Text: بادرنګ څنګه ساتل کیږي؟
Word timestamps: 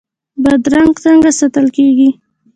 بادرنګ 0.43 0.93
څنګه 1.05 1.29
ساتل 1.39 1.67
کیږي؟ 1.77 2.09